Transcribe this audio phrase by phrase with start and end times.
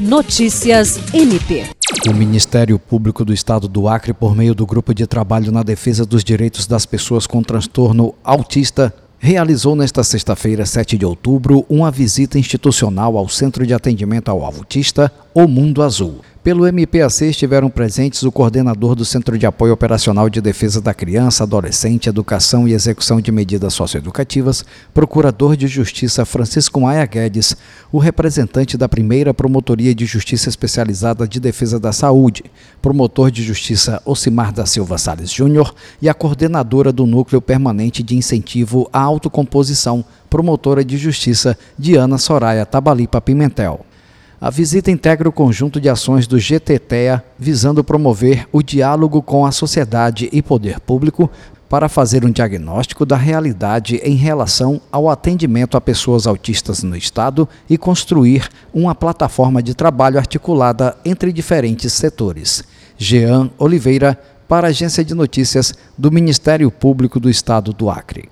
[0.00, 1.66] Notícias MP.
[2.08, 6.06] O Ministério Público do Estado do Acre, por meio do Grupo de Trabalho na Defesa
[6.06, 12.38] dos Direitos das Pessoas com Transtorno Autista, realizou nesta sexta-feira, 7 de outubro, uma visita
[12.38, 16.20] institucional ao Centro de Atendimento ao Autista, O Mundo Azul.
[16.42, 21.44] Pelo MPAC estiveram presentes o coordenador do Centro de Apoio Operacional de Defesa da Criança,
[21.44, 24.64] Adolescente, Educação e Execução de Medidas Socioeducativas,
[24.94, 27.54] Procurador de Justiça Francisco Maia Guedes,
[27.92, 32.44] o representante da primeira Promotoria de Justiça Especializada de Defesa da Saúde,
[32.80, 38.16] Promotor de Justiça Ocimar da Silva Salles Júnior e a coordenadora do Núcleo Permanente de
[38.16, 43.84] Incentivo à Autocomposição, Promotora de Justiça Diana Soraya Tabalipa Pimentel.
[44.40, 49.52] A visita integra o conjunto de ações do GTTEA visando promover o diálogo com a
[49.52, 51.30] sociedade e poder público
[51.68, 57.46] para fazer um diagnóstico da realidade em relação ao atendimento a pessoas autistas no Estado
[57.68, 62.64] e construir uma plataforma de trabalho articulada entre diferentes setores.
[62.96, 68.30] Jean Oliveira, para a Agência de Notícias do Ministério Público do Estado do Acre.